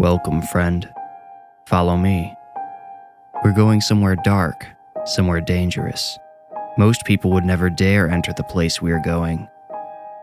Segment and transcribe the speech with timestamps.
[0.00, 0.90] Welcome, friend.
[1.66, 2.34] Follow me.
[3.44, 4.66] We're going somewhere dark,
[5.04, 6.18] somewhere dangerous.
[6.78, 9.46] Most people would never dare enter the place we are going.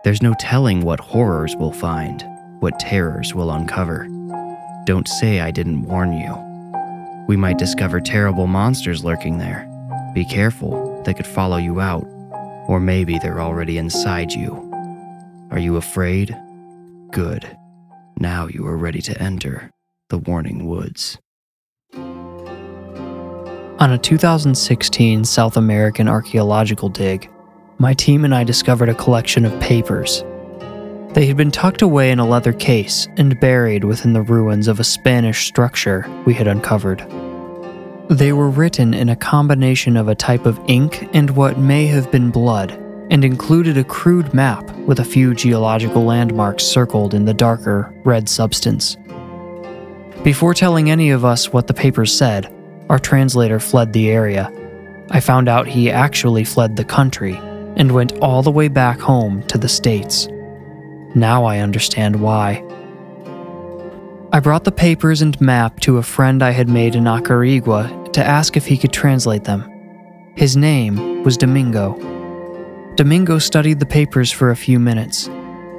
[0.03, 2.23] There's no telling what horrors we'll find,
[2.59, 4.08] what terrors we'll uncover.
[4.86, 7.25] Don't say I didn't warn you.
[7.28, 9.70] We might discover terrible monsters lurking there.
[10.16, 12.08] Be careful, they could follow you out.
[12.67, 14.55] Or maybe they're already inside you.
[15.52, 16.36] Are you afraid?
[17.11, 17.56] Good.
[18.20, 19.70] Now you are ready to enter
[20.10, 21.20] the Warning Woods.
[21.94, 27.30] On a 2016 South American archaeological dig,
[27.78, 30.23] my team and I discovered a collection of papers.
[31.14, 34.80] They had been tucked away in a leather case and buried within the ruins of
[34.80, 37.02] a Spanish structure we had uncovered.
[38.10, 42.12] They were written in a combination of a type of ink and what may have
[42.12, 42.72] been blood,
[43.09, 48.27] and included a crude map with a few geological landmarks circled in the darker, red
[48.27, 48.97] substance.
[50.23, 52.53] Before telling any of us what the papers said,
[52.89, 54.52] our translator fled the area.
[55.09, 57.36] I found out he actually fled the country
[57.77, 60.27] and went all the way back home to the States.
[61.15, 62.64] Now I understand why.
[64.33, 68.23] I brought the papers and map to a friend I had made in Acarigua to
[68.23, 69.71] ask if he could translate them.
[70.36, 72.17] His name was Domingo.
[72.97, 75.30] Domingo studied the papers for a few minutes.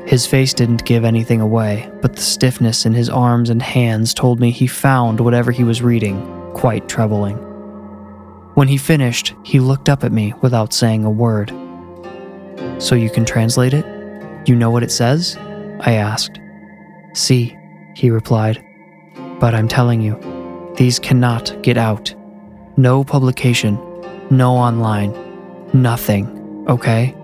[0.06, 4.38] His face didn't give anything away, but the stiffness in his arms and hands told
[4.38, 6.24] me he found whatever he was reading
[6.54, 7.34] quite troubling.
[8.54, 11.48] When he finished, he looked up at me without saying a word.
[12.78, 13.84] So you can translate it?
[14.46, 15.36] You know what it says?
[15.80, 16.38] I asked.
[17.14, 17.58] See,
[17.96, 18.64] he replied.
[19.40, 20.16] But I'm telling you,
[20.76, 22.14] these cannot get out.
[22.76, 23.74] No publication,
[24.30, 25.12] no online,
[25.72, 26.37] nothing,
[26.68, 27.14] okay?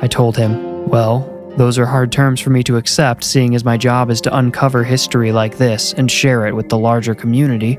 [0.00, 3.76] I told him, well, those are hard terms for me to accept, seeing as my
[3.76, 7.78] job is to uncover history like this and share it with the larger community.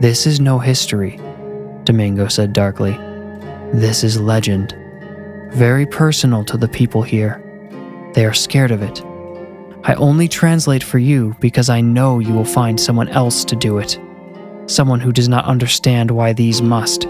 [0.00, 1.18] This is no history,
[1.84, 2.92] Domingo said darkly.
[3.72, 4.76] This is legend.
[5.52, 7.42] Very personal to the people here.
[8.14, 9.02] They are scared of it.
[9.84, 13.78] I only translate for you because I know you will find someone else to do
[13.78, 13.98] it.
[14.66, 17.08] Someone who does not understand why these must,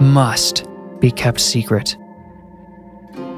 [0.00, 0.66] must
[1.00, 1.96] be kept secret.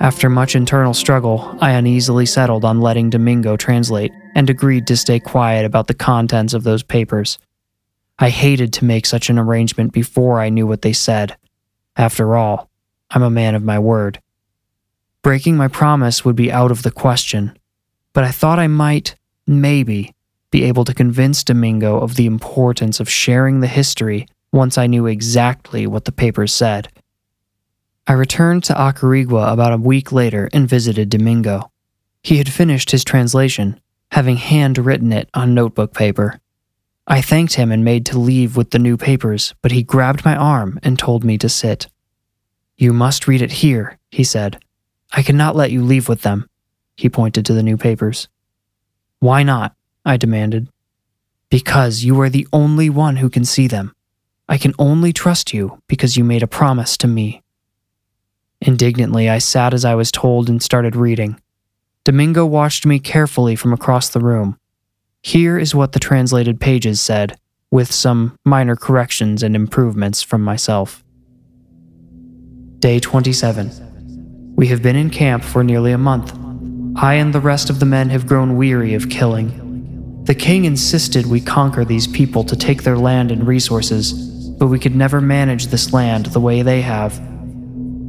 [0.01, 5.21] After much internal struggle, I uneasily settled on letting Domingo translate and agreed to stay
[5.21, 7.39] quiet about the contents of those papers.
[8.19, 11.37] I hated to make such an arrangement before I knew what they said.
[11.97, 12.71] After all,
[13.11, 14.21] I'm a man of my word.
[15.23, 17.59] Breaking my promise would be out of the question,
[18.15, 19.17] but I thought I might,
[19.47, 20.15] maybe,
[20.51, 25.07] be able to convince Domingo of the importance of sharing the history once I knew
[25.07, 26.89] exactly what the papers said.
[28.11, 31.71] I returned to Acarigua about a week later and visited Domingo.
[32.25, 36.41] He had finished his translation, having handwritten it on notebook paper.
[37.07, 40.35] I thanked him and made to leave with the new papers, but he grabbed my
[40.35, 41.87] arm and told me to sit.
[42.77, 44.59] You must read it here, he said.
[45.13, 46.49] I cannot let you leave with them.
[46.97, 48.27] He pointed to the new papers.
[49.21, 49.77] Why not?
[50.05, 50.67] I demanded.
[51.49, 53.95] Because you are the only one who can see them.
[54.49, 57.45] I can only trust you because you made a promise to me.
[58.61, 61.41] Indignantly, I sat as I was told and started reading.
[62.05, 64.59] Domingo watched me carefully from across the room.
[65.23, 67.39] Here is what the translated pages said,
[67.71, 71.05] with some minor corrections and improvements from myself.
[72.81, 74.55] Day 27.
[74.57, 76.35] We have been in camp for nearly a month.
[76.97, 80.25] I and the rest of the men have grown weary of killing.
[80.25, 84.13] The king insisted we conquer these people to take their land and resources,
[84.59, 87.30] but we could never manage this land the way they have.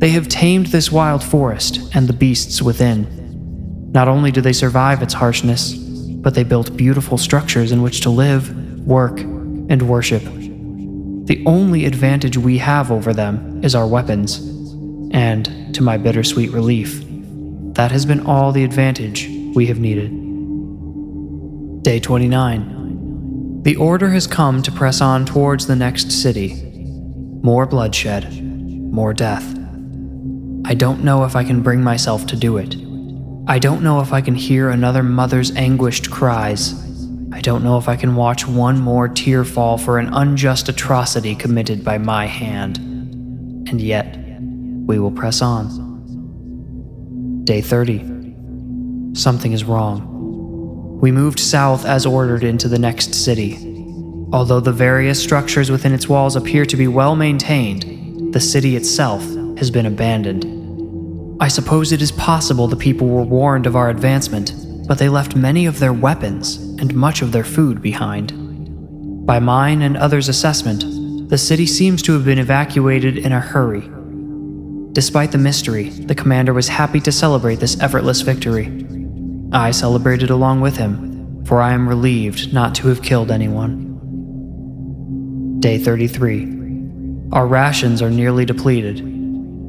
[0.01, 3.92] They have tamed this wild forest and the beasts within.
[3.92, 8.09] Not only do they survive its harshness, but they built beautiful structures in which to
[8.09, 8.57] live.
[8.81, 10.24] work, and worship.
[10.24, 14.39] The only advantage we have over them is our weapons,
[15.12, 17.04] and, to my bittersweet relief,
[17.75, 20.09] that has been all the advantage we have needed.
[21.83, 23.62] Day 29.
[23.62, 26.56] The order has come to press on towards the next city.
[27.44, 29.61] More bloodshed, more death.
[30.71, 32.77] I don't know if I can bring myself to do it.
[33.45, 36.73] I don't know if I can hear another mother's anguished cries.
[37.33, 41.35] I don't know if I can watch one more tear fall for an unjust atrocity
[41.35, 42.77] committed by my hand.
[43.68, 44.18] And yet,
[44.88, 47.44] we will press on.
[47.44, 49.13] Day 30.
[49.13, 51.01] Something is wrong.
[51.01, 53.57] We moved south as ordered into the next city.
[54.31, 59.21] Although the various structures within its walls appear to be well maintained, the city itself
[59.57, 60.61] has been abandoned.
[61.42, 64.54] I suppose it is possible the people were warned of our advancement,
[64.88, 68.32] but they left many of their weapons and much of their food behind.
[69.26, 73.90] By mine and others' assessment, the city seems to have been evacuated in a hurry
[74.94, 78.86] Despite the mystery, the commander was happy to celebrate this effortless victory.
[79.54, 83.88] I celebrated along with him, for I am relieved not to have killed anyone.
[85.62, 87.30] Day 33.
[87.32, 89.00] Our rations are nearly depleted.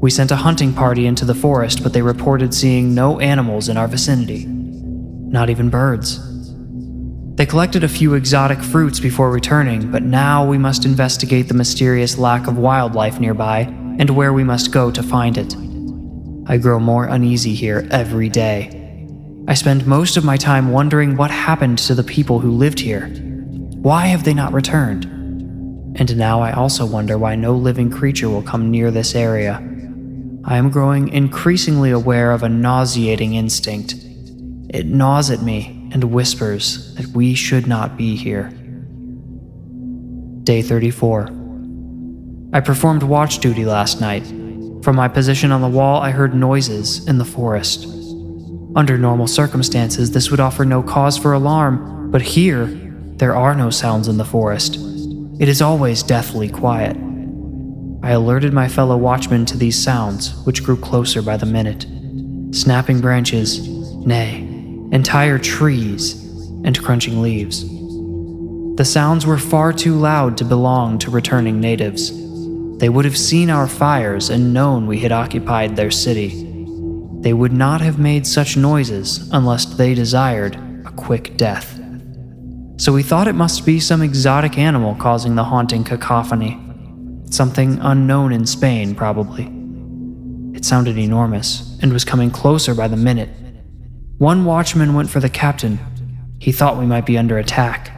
[0.03, 3.77] We sent a hunting party into the forest, but they reported seeing no animals in
[3.77, 4.47] our vicinity.
[4.47, 6.19] Not even birds.
[7.37, 12.19] They collected a few exotic fruits before returning, but now we must investigate the mysterious
[12.19, 13.61] lack of wildlife nearby
[14.01, 15.55] and where we must go to find it.
[16.51, 19.07] I grow more uneasy here every day.
[19.47, 23.07] I spend most of my time wondering what happened to the people who lived here.
[23.07, 25.05] Why have they not returned?
[25.95, 29.69] And now I also wonder why no living creature will come near this area.
[30.45, 33.95] I am growing increasingly aware of a nauseating instinct.
[34.71, 38.49] It gnaws at me and whispers that we should not be here.
[40.43, 41.29] Day 34.
[42.53, 44.27] I performed watch duty last night.
[44.83, 47.87] From my position on the wall, I heard noises in the forest.
[48.75, 52.67] Under normal circumstances, this would offer no cause for alarm, but here,
[53.17, 54.77] there are no sounds in the forest.
[55.39, 56.97] It is always deathly quiet.
[58.05, 61.87] I alerted my fellow watchmen to these sounds, which grew closer by the minute.
[62.53, 63.69] Snapping branches,
[64.05, 64.41] nay,
[64.91, 66.21] entire trees,
[66.65, 67.65] and crunching leaves.
[68.77, 72.11] The sounds were far too loud to belong to returning natives.
[72.79, 76.31] They would have seen our fires and known we had occupied their city.
[77.21, 81.79] They would not have made such noises unless they desired a quick death.
[82.79, 86.59] So we thought it must be some exotic animal causing the haunting cacophony.
[87.33, 89.45] Something unknown in Spain, probably.
[90.55, 93.31] It sounded enormous and was coming closer by the minute.
[94.19, 95.79] One watchman went for the captain.
[96.39, 97.91] He thought we might be under attack.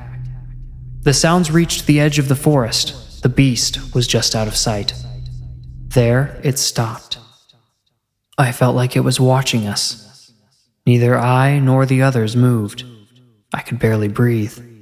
[1.02, 4.94] The sounds reached the edge of the forest, the beast was just out of sight.
[5.88, 7.19] There, it stopped.
[8.38, 10.30] I felt like it was watching us.
[10.87, 12.84] Neither I nor the others moved.
[13.52, 14.74] I could barely breathe.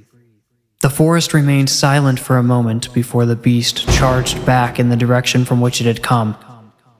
[0.83, 5.45] The forest remained silent for a moment before the beast charged back in the direction
[5.45, 6.35] from which it had come.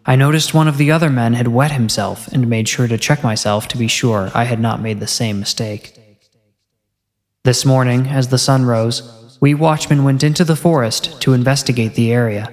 [0.05, 3.25] I noticed one of the other men had wet himself and made sure to check
[3.25, 5.99] myself to be sure I had not made the same mistake.
[7.43, 12.13] This morning, as the sun rose, we watchmen went into the forest to investigate the
[12.13, 12.49] area.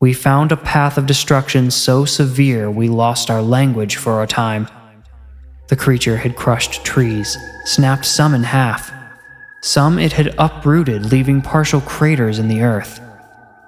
[0.00, 4.68] We found a path of destruction so severe we lost our language for a time.
[5.68, 8.92] The creature had crushed trees, snapped some in half.
[9.66, 13.00] Some it had uprooted, leaving partial craters in the earth.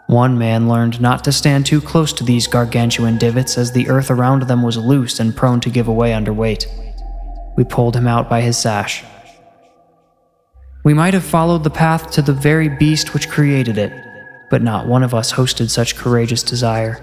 [0.06, 4.10] One man learned not to stand too close to these gargantuan divots as the earth
[4.10, 6.66] around them was loose and prone to give away under weight.
[7.56, 9.04] We pulled him out by his sash
[10.88, 13.92] we might have followed the path to the very beast which created it,
[14.48, 16.98] but not one of us hosted such courageous desire.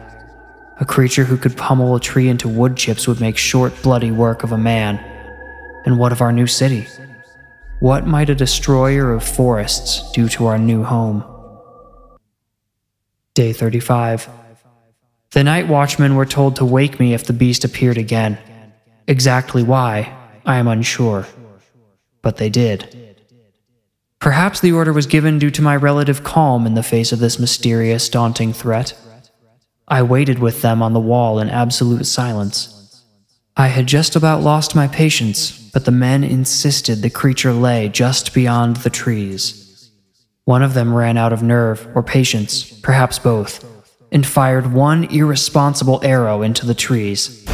[0.80, 4.44] A creature who could pummel a tree into wood chips would make short, bloody work
[4.44, 4.98] of a man.
[5.86, 6.88] And what of our new city?
[7.86, 11.24] What might a destroyer of forests do to our new home?
[13.36, 14.28] Day 35.
[15.34, 18.40] The night watchmen were told to wake me if the beast appeared again.
[19.08, 21.28] Exactly why, I am unsure.
[22.24, 23.22] But they did.
[24.20, 27.38] Perhaps the order was given due to my relative calm in the face of this
[27.38, 28.98] mysterious, daunting threat.
[29.88, 32.75] I waited with them on the wall in absolute silence.
[33.58, 38.34] I had just about lost my patience, but the men insisted the creature lay just
[38.34, 39.92] beyond the trees.
[40.44, 43.64] One of them ran out of nerve or patience, perhaps both,
[44.12, 47.46] and fired one irresponsible arrow into the trees.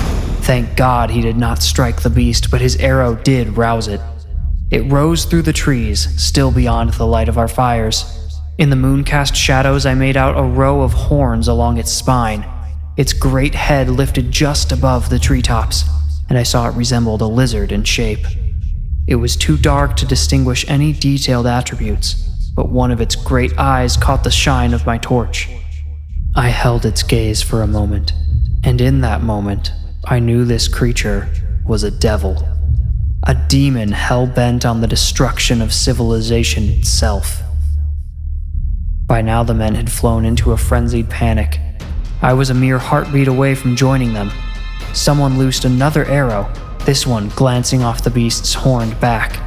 [0.41, 4.01] Thank God he did not strike the beast, but his arrow did rouse it.
[4.71, 8.39] It rose through the trees, still beyond the light of our fires.
[8.57, 12.43] In the mooncast shadows, I made out a row of horns along its spine.
[13.01, 15.85] Its great head lifted just above the treetops,
[16.29, 18.27] and I saw it resembled a lizard in shape.
[19.07, 22.13] It was too dark to distinguish any detailed attributes,
[22.55, 25.49] but one of its great eyes caught the shine of my torch.
[26.35, 28.13] I held its gaze for a moment,
[28.63, 29.71] and in that moment,
[30.05, 31.27] I knew this creature
[31.65, 32.47] was a devil.
[33.25, 37.41] A demon hell bent on the destruction of civilization itself.
[39.07, 41.59] By now, the men had flown into a frenzied panic.
[42.21, 44.31] I was a mere heartbeat away from joining them.
[44.93, 46.51] Someone loosed another arrow,
[46.85, 49.39] this one glancing off the beast's horned back.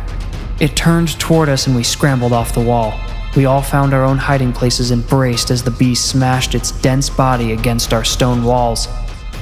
[0.60, 2.98] It turned toward us and we scrambled off the wall.
[3.36, 7.10] We all found our own hiding places and braced as the beast smashed its dense
[7.10, 8.88] body against our stone walls.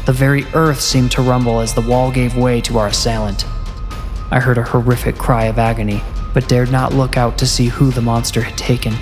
[0.07, 3.47] The very earth seemed to rumble as the wall gave way to our assailant.
[4.31, 6.03] I heard a horrific cry of agony,
[6.35, 8.95] but dared not look out to see who the monster had taken.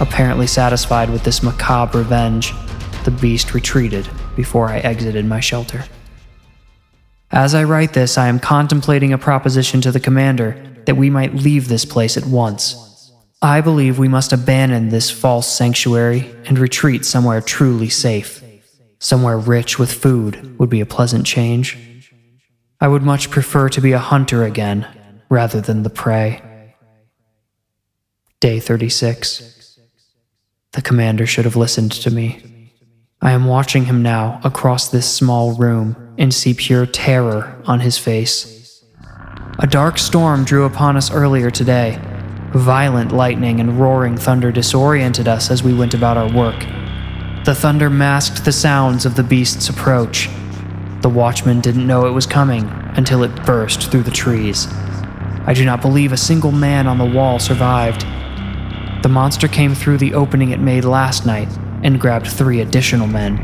[0.00, 2.52] Apparently satisfied with this macabre revenge,
[3.04, 5.84] the beast retreated before I exited my shelter.
[7.30, 11.34] As I write this, I am contemplating a proposition to the commander that we might
[11.34, 13.12] leave this place at once.
[13.42, 18.42] I believe we must abandon this false sanctuary and retreat somewhere truly safe.
[19.00, 21.76] Somewhere rich with food would be a pleasant change.
[22.80, 24.86] I would much prefer to be a hunter again
[25.28, 26.40] rather than the prey.
[28.40, 29.78] Day 36.
[30.72, 32.53] The commander should have listened to me.
[33.24, 37.96] I am watching him now across this small room and see pure terror on his
[37.96, 38.84] face.
[39.58, 41.98] A dark storm drew upon us earlier today.
[42.52, 46.66] Violent lightning and roaring thunder disoriented us as we went about our work.
[47.46, 50.28] The thunder masked the sounds of the beast's approach.
[51.00, 54.66] The watchman didn't know it was coming until it burst through the trees.
[55.46, 58.02] I do not believe a single man on the wall survived.
[59.02, 61.48] The monster came through the opening it made last night
[61.84, 63.36] and grabbed three additional men,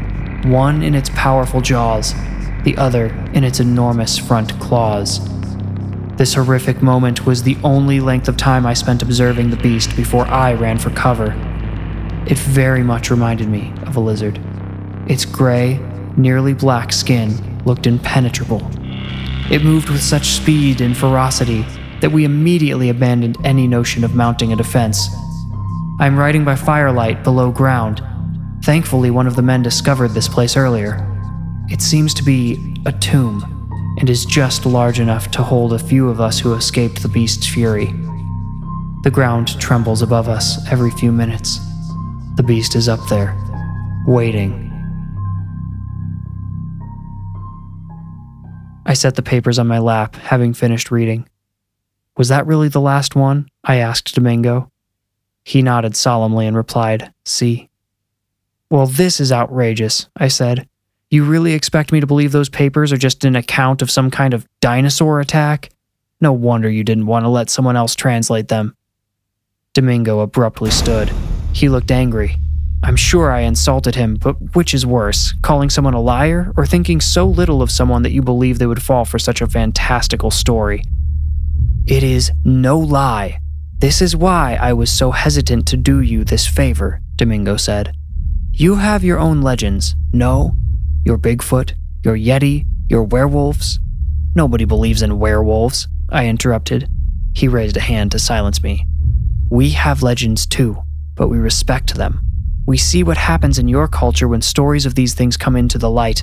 [0.50, 2.14] one in its powerful jaws,
[2.64, 5.20] the other in its enormous front claws.
[6.16, 10.26] This horrific moment was the only length of time I spent observing the beast before
[10.26, 11.32] I ran for cover.
[12.26, 14.40] It very much reminded me of a lizard.
[15.06, 15.78] Its gray,
[16.16, 18.61] nearly black skin looked impenetrable.
[19.50, 21.64] It moved with such speed and ferocity
[22.00, 25.09] that we immediately abandoned any notion of mounting a defense.
[25.99, 28.02] I'm riding by firelight below ground.
[28.62, 31.06] Thankfully, one of the men discovered this place earlier.
[31.70, 33.42] It seems to be a tomb
[33.98, 37.46] and is just large enough to hold a few of us who escaped the beast's
[37.46, 37.86] fury.
[39.02, 41.58] The ground trembles above us every few minutes.
[42.36, 43.34] The beast is up there,
[44.06, 44.66] waiting.
[48.84, 51.28] I set the papers on my lap, having finished reading.
[52.18, 53.48] Was that really the last one?
[53.64, 54.70] I asked Domingo.
[55.44, 57.69] He nodded solemnly and replied, See.
[58.70, 60.68] Well, this is outrageous, I said.
[61.10, 64.32] You really expect me to believe those papers are just an account of some kind
[64.32, 65.70] of dinosaur attack?
[66.20, 68.76] No wonder you didn't want to let someone else translate them.
[69.74, 71.10] Domingo abruptly stood.
[71.52, 72.36] He looked angry.
[72.84, 77.00] I'm sure I insulted him, but which is worse, calling someone a liar or thinking
[77.00, 80.84] so little of someone that you believe they would fall for such a fantastical story?
[81.86, 83.40] It is no lie.
[83.78, 87.96] This is why I was so hesitant to do you this favor, Domingo said.
[88.60, 89.94] You have your own legends.
[90.12, 90.54] No,
[91.02, 91.72] your Bigfoot,
[92.04, 93.80] your Yeti, your werewolves.
[94.34, 96.86] Nobody believes in werewolves, I interrupted.
[97.34, 98.84] He raised a hand to silence me.
[99.50, 100.76] We have legends too,
[101.14, 102.20] but we respect them.
[102.66, 105.88] We see what happens in your culture when stories of these things come into the
[105.88, 106.22] light.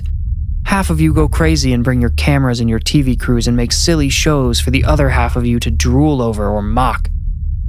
[0.64, 3.72] Half of you go crazy and bring your cameras and your TV crews and make
[3.72, 7.10] silly shows for the other half of you to drool over or mock.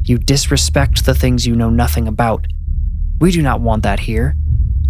[0.03, 2.45] You disrespect the things you know nothing about.
[3.19, 4.35] We do not want that here.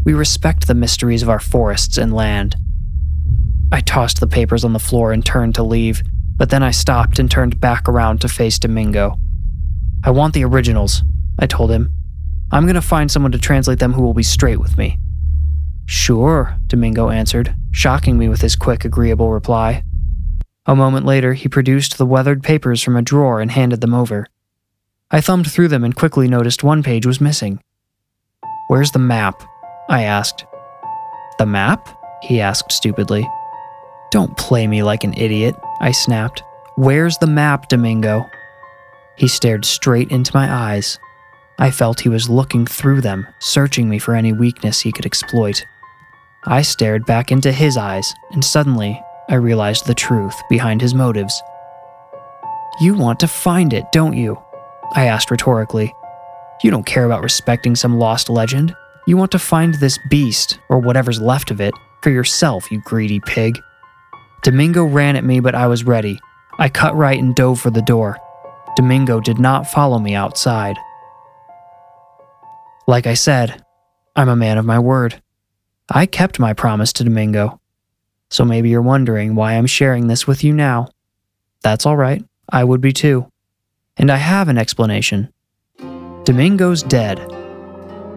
[0.05, 2.55] We respect the mysteries of our forests and land.
[3.71, 6.01] I tossed the papers on the floor and turned to leave,
[6.37, 9.17] but then I stopped and turned back around to face Domingo.
[10.03, 11.03] I want the originals,
[11.37, 11.93] I told him.
[12.51, 14.97] I'm going to find someone to translate them who will be straight with me.
[15.85, 19.83] Sure, Domingo answered, shocking me with his quick, agreeable reply.
[20.65, 24.27] A moment later, he produced the weathered papers from a drawer and handed them over.
[25.11, 27.61] I thumbed through them and quickly noticed one page was missing.
[28.67, 29.43] Where's the map?
[29.89, 30.45] I asked.
[31.39, 31.89] The map?
[32.21, 33.27] He asked stupidly.
[34.11, 36.43] Don't play me like an idiot, I snapped.
[36.75, 38.29] Where's the map, Domingo?
[39.15, 40.99] He stared straight into my eyes.
[41.57, 45.65] I felt he was looking through them, searching me for any weakness he could exploit.
[46.45, 51.41] I stared back into his eyes, and suddenly I realized the truth behind his motives.
[52.79, 54.41] You want to find it, don't you?
[54.93, 55.93] I asked rhetorically.
[56.63, 58.75] You don't care about respecting some lost legend.
[59.09, 61.73] You want to find this beast, or whatever's left of it,
[62.03, 63.59] for yourself, you greedy pig.
[64.43, 66.19] Domingo ran at me, but I was ready.
[66.59, 68.19] I cut right and dove for the door.
[68.75, 70.77] Domingo did not follow me outside.
[72.85, 73.65] Like I said,
[74.15, 75.19] I'm a man of my word.
[75.89, 77.59] I kept my promise to Domingo.
[78.29, 80.87] So maybe you're wondering why I'm sharing this with you now.
[81.63, 83.27] That's all right, I would be too.
[83.97, 85.33] And I have an explanation.
[86.25, 87.19] Domingo's dead.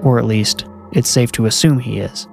[0.02, 2.28] Or at least, it's safe to assume he is.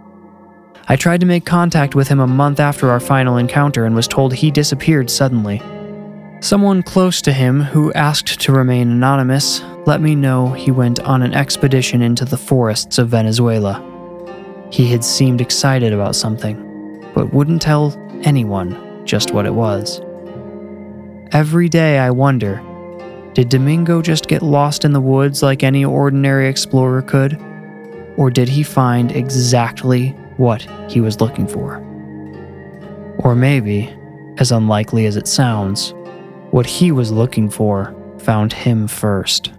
[0.88, 4.08] I tried to make contact with him a month after our final encounter and was
[4.08, 5.62] told he disappeared suddenly.
[6.42, 11.22] Someone close to him, who asked to remain anonymous, let me know he went on
[11.22, 13.86] an expedition into the forests of Venezuela.
[14.72, 20.02] He had seemed excited about something, but wouldn't tell anyone just what it was.
[21.32, 22.64] Every day I wonder
[23.34, 27.40] did Domingo just get lost in the woods like any ordinary explorer could?
[28.20, 31.78] Or did he find exactly what he was looking for?
[33.20, 33.96] Or maybe,
[34.38, 35.94] as unlikely as it sounds,
[36.52, 39.54] what he was looking for found him first.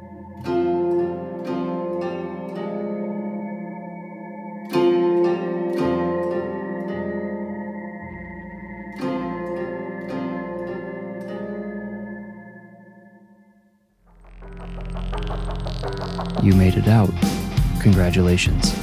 [16.42, 17.39] You made it out.
[17.80, 18.74] Congratulations.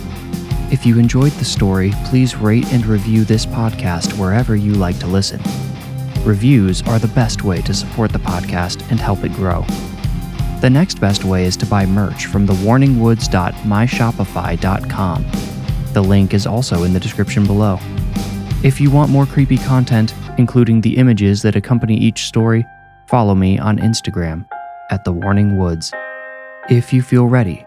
[0.71, 5.07] If you enjoyed the story, please rate and review this podcast wherever you like to
[5.07, 5.41] listen.
[6.25, 9.65] Reviews are the best way to support the podcast and help it grow.
[10.59, 15.25] The next best way is to buy merch from the thewarningwoods.myshopify.com.
[15.93, 17.77] The link is also in the description below.
[18.63, 22.65] If you want more creepy content, including the images that accompany each story,
[23.05, 24.47] follow me on Instagram
[24.89, 25.93] at The Warning Woods.
[26.69, 27.66] If you feel ready,